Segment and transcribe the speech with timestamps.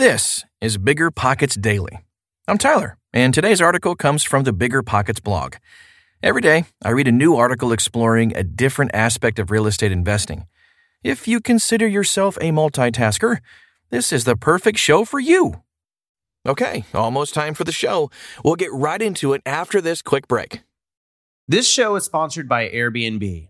[0.00, 1.98] This is Bigger Pockets Daily.
[2.48, 5.56] I'm Tyler, and today's article comes from the Bigger Pockets blog.
[6.22, 10.46] Every day, I read a new article exploring a different aspect of real estate investing.
[11.04, 13.40] If you consider yourself a multitasker,
[13.90, 15.64] this is the perfect show for you.
[16.48, 18.10] Okay, almost time for the show.
[18.42, 20.62] We'll get right into it after this quick break.
[21.46, 23.49] This show is sponsored by Airbnb.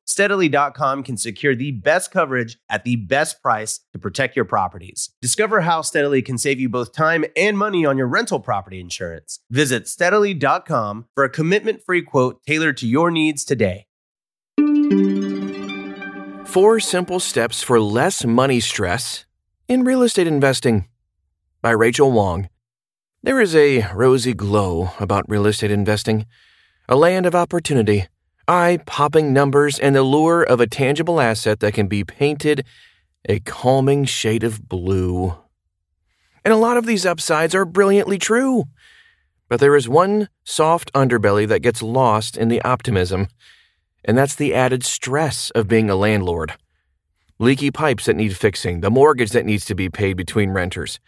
[0.11, 5.09] Steadily.com can secure the best coverage at the best price to protect your properties.
[5.21, 9.39] Discover how Steadily can save you both time and money on your rental property insurance.
[9.49, 13.85] Visit Steadily.com for a commitment free quote tailored to your needs today.
[16.45, 19.25] Four simple steps for less money stress
[19.69, 20.89] in real estate investing
[21.61, 22.49] by Rachel Wong.
[23.23, 26.25] There is a rosy glow about real estate investing,
[26.89, 28.07] a land of opportunity
[28.47, 32.65] eye popping numbers, and the lure of a tangible asset that can be painted
[33.29, 35.35] a calming shade of blue.
[36.43, 38.65] And a lot of these upsides are brilliantly true.
[39.47, 43.27] But there is one soft underbelly that gets lost in the optimism,
[44.05, 46.53] and that's the added stress of being a landlord.
[47.37, 50.99] Leaky pipes that need fixing, the mortgage that needs to be paid between renters.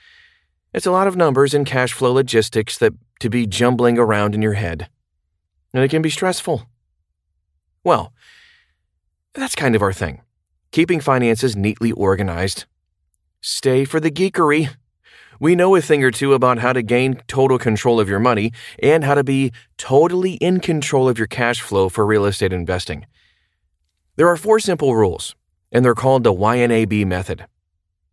[0.73, 4.41] It's a lot of numbers and cash flow logistics that to be jumbling around in
[4.41, 4.89] your head.
[5.73, 6.67] And it can be stressful.
[7.83, 8.13] Well,
[9.33, 10.21] that's kind of our thing
[10.71, 12.65] keeping finances neatly organized.
[13.41, 14.69] Stay for the geekery.
[15.39, 18.51] We know a thing or two about how to gain total control of your money
[18.81, 23.05] and how to be totally in control of your cash flow for real estate investing.
[24.15, 25.35] There are four simple rules,
[25.71, 27.45] and they're called the YNAB method.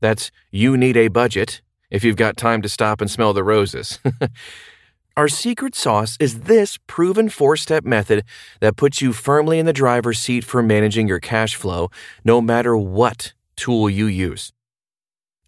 [0.01, 4.01] That's you need a budget if you've got time to stop and smell the roses.
[5.21, 8.25] Our secret sauce is this proven four step method
[8.61, 11.91] that puts you firmly in the driver's seat for managing your cash flow,
[12.25, 14.51] no matter what tool you use.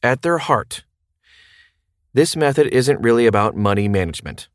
[0.02, 0.84] At their heart,
[2.12, 4.50] this method isn't really about money management.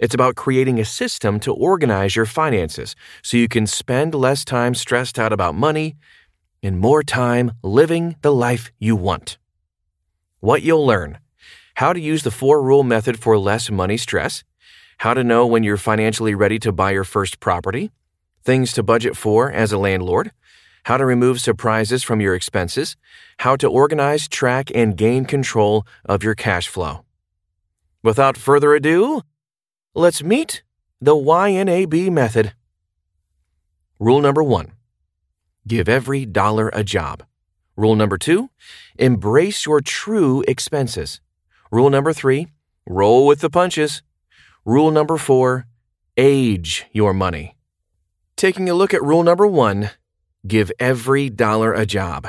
[0.00, 4.74] It's about creating a system to organize your finances so you can spend less time
[4.74, 5.94] stressed out about money
[6.60, 9.38] and more time living the life you want.
[10.40, 11.20] What you'll learn
[11.80, 14.44] how to use the four rule method for less money stress,
[14.98, 17.90] how to know when you're financially ready to buy your first property,
[18.44, 20.30] things to budget for as a landlord,
[20.84, 22.98] how to remove surprises from your expenses,
[23.38, 27.06] how to organize, track, and gain control of your cash flow.
[28.02, 29.22] Without further ado,
[29.94, 30.62] let's meet
[31.00, 32.52] the YNAB method.
[33.98, 34.72] Rule number one
[35.66, 37.22] give every dollar a job.
[37.74, 38.50] Rule number two
[38.98, 41.22] embrace your true expenses.
[41.70, 42.48] Rule number three
[42.84, 44.02] roll with the punches.
[44.64, 45.66] Rule number four
[46.16, 47.56] age your money.
[48.36, 49.90] Taking a look at rule number one
[50.46, 52.28] give every dollar a job.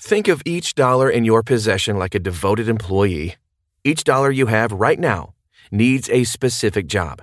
[0.00, 3.36] Think of each dollar in your possession like a devoted employee.
[3.84, 5.34] Each dollar you have right now
[5.70, 7.20] needs a specific job.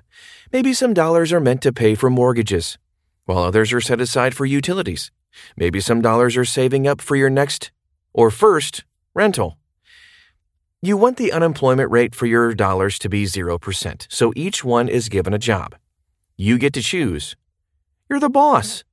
[0.52, 2.78] Maybe some dollars are meant to pay for mortgages,
[3.26, 5.10] while others are set aside for utilities.
[5.58, 7.72] Maybe some dollars are saving up for your next
[8.14, 8.84] or first,
[9.16, 9.58] rental.
[10.86, 15.10] You want the unemployment rate for your dollars to be 0%, so each one is
[15.10, 15.76] given a job.
[16.38, 17.36] You get to choose.
[18.08, 18.84] You're the boss.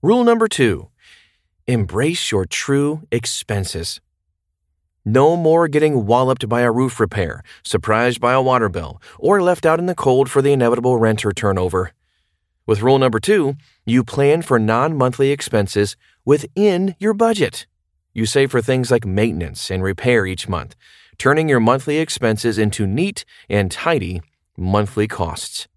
[0.00, 0.88] Rule number two
[1.66, 4.00] embrace your true expenses.
[5.04, 9.66] No more getting walloped by a roof repair, surprised by a water bill, or left
[9.66, 11.92] out in the cold for the inevitable renter turnover.
[12.64, 15.94] With rule number two, you plan for non monthly expenses
[16.24, 17.66] within your budget.
[18.16, 20.74] You save for things like maintenance and repair each month,
[21.18, 24.22] turning your monthly expenses into neat and tidy
[24.56, 25.68] monthly costs.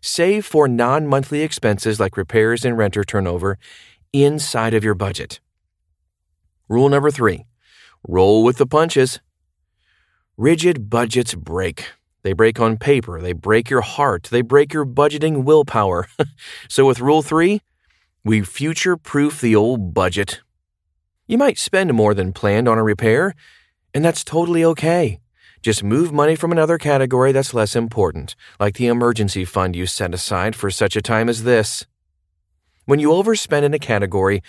[0.00, 3.58] Save for non monthly expenses like repairs and renter turnover
[4.10, 5.40] inside of your budget.
[6.66, 7.44] Rule number three
[8.08, 9.20] roll with the punches.
[10.38, 11.92] Rigid budgets break.
[12.22, 16.08] They break on paper, they break your heart, they break your budgeting willpower.
[16.70, 17.60] so, with Rule 3,
[18.24, 20.40] we future proof the old budget.
[21.26, 23.34] You might spend more than planned on a repair,
[23.94, 25.20] and that's totally okay.
[25.62, 30.12] Just move money from another category that's less important, like the emergency fund you set
[30.12, 31.86] aside for such a time as this.
[32.84, 34.42] When you overspend in a category,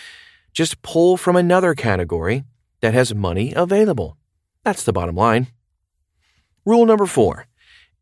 [0.51, 2.43] just pull from another category
[2.81, 4.17] that has money available.
[4.63, 5.47] That's the bottom line.
[6.65, 7.47] Rule number four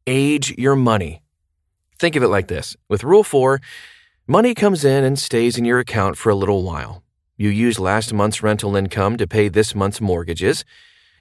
[0.07, 1.21] age your money.
[1.99, 3.61] Think of it like this with Rule 4,
[4.27, 7.02] money comes in and stays in your account for a little while.
[7.35, 10.63] You use last month's rental income to pay this month's mortgages.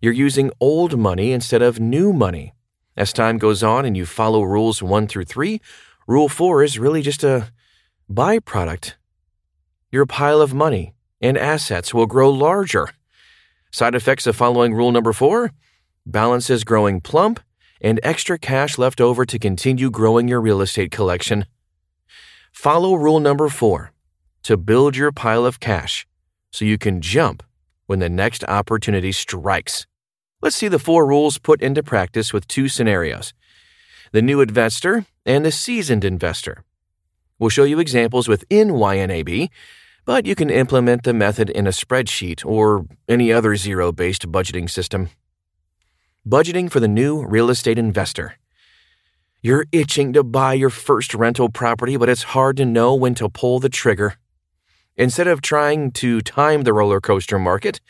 [0.00, 2.52] You're using old money instead of new money.
[2.96, 5.60] As time goes on and you follow rules 1 through 3,
[6.06, 7.52] Rule 4 is really just a
[8.12, 8.94] byproduct.
[9.90, 12.90] Your pile of money and assets will grow larger.
[13.70, 15.52] Side effects of following rule number 4
[16.04, 17.40] balances growing plump
[17.80, 21.46] and extra cash left over to continue growing your real estate collection.
[22.52, 23.92] Follow rule number four
[24.42, 26.06] to build your pile of cash
[26.50, 27.42] so you can jump
[27.86, 29.86] when the next opportunity strikes.
[30.40, 33.32] Let's see the four rules put into practice with two scenarios
[34.12, 36.64] the new investor and the seasoned investor.
[37.38, 39.48] We'll show you examples within YNAB,
[40.04, 44.68] but you can implement the method in a spreadsheet or any other zero based budgeting
[44.68, 45.08] system.
[46.28, 48.36] Budgeting for the new real estate investor.
[49.40, 53.28] You're itching to buy your first rental property, but it's hard to know when to
[53.28, 54.14] pull the trigger.
[54.96, 57.80] Instead of trying to time the roller coaster market,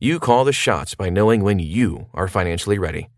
[0.00, 3.08] you call the shots by knowing when you are financially ready.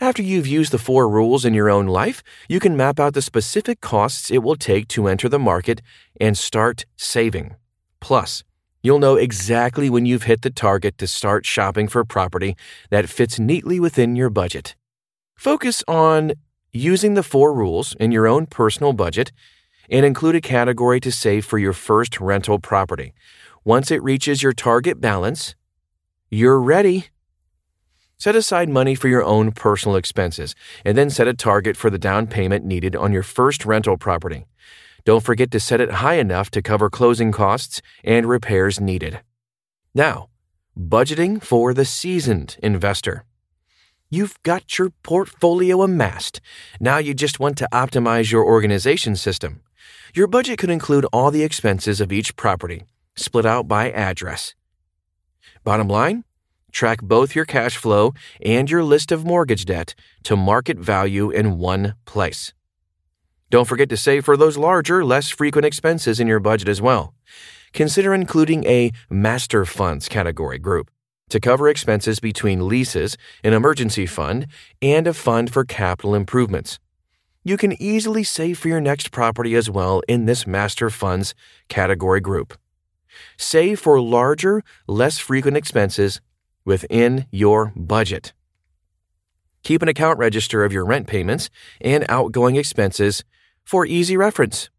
[0.00, 3.22] After you've used the four rules in your own life, you can map out the
[3.22, 5.82] specific costs it will take to enter the market
[6.20, 7.56] and start saving.
[8.00, 8.42] Plus,
[8.84, 12.56] You'll know exactly when you've hit the target to start shopping for property
[12.90, 14.74] that fits neatly within your budget.
[15.36, 16.32] Focus on
[16.72, 19.30] using the four rules in your own personal budget
[19.92, 23.12] and include a category to save for your first rental property.
[23.62, 25.54] Once it reaches your target balance,
[26.30, 27.08] you're ready.
[28.16, 30.54] Set aside money for your own personal expenses
[30.84, 34.46] and then set a target for the down payment needed on your first rental property.
[35.04, 39.20] Don't forget to set it high enough to cover closing costs and repairs needed.
[39.94, 40.30] Now,
[40.78, 43.24] budgeting for the seasoned investor.
[44.08, 46.40] You've got your portfolio amassed.
[46.80, 49.60] Now you just want to optimize your organization system.
[50.14, 52.82] Your budget could include all the expenses of each property,
[53.16, 54.54] split out by address.
[55.64, 56.24] Bottom line,
[56.70, 58.12] track both your cash flow
[58.44, 62.52] and your list of mortgage debt to market value in one place.
[63.48, 67.14] Don't forget to save for those larger, less frequent expenses in your budget as well.
[67.72, 70.90] Consider including a master funds category group
[71.30, 74.46] to cover expenses between leases, an emergency fund,
[74.82, 76.78] and a fund for capital improvements.
[77.44, 81.34] You can easily save for your next property as well in this master funds
[81.68, 82.56] category group.
[83.36, 86.20] Save for larger, less frequent expenses
[86.64, 88.32] within your budget.
[89.64, 93.24] Keep an account register of your rent payments and outgoing expenses
[93.64, 94.70] for easy reference.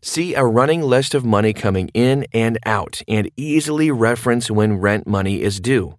[0.00, 5.06] See a running list of money coming in and out and easily reference when rent
[5.06, 5.96] money is due.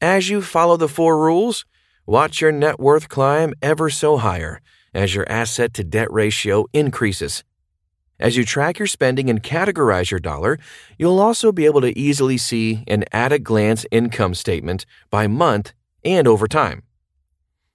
[0.00, 1.64] As you follow the four rules,
[2.06, 4.60] watch your net worth climb ever so higher
[4.92, 7.44] as your asset to debt ratio increases.
[8.20, 10.58] As you track your spending and categorize your dollar,
[10.98, 15.72] you'll also be able to easily see an at a glance income statement by month
[16.04, 16.84] and over time.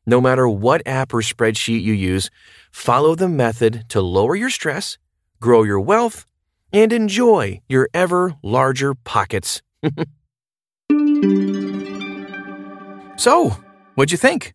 [0.05, 2.31] No matter what app or spreadsheet you use,
[2.71, 4.98] follow the method to lower your stress,
[5.41, 6.25] grow your wealth,
[6.71, 9.62] and enjoy your ever larger pockets.
[13.17, 13.57] so,
[13.99, 14.53] what'd you think?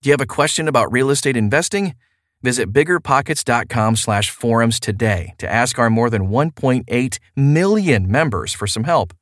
[0.00, 1.94] Do you have a question about real estate investing?
[2.42, 8.84] Visit biggerpockets.com slash forums today to ask our more than 1.8 million members for some
[8.84, 9.12] help.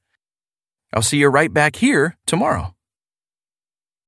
[0.92, 2.73] I'll see you right back here tomorrow.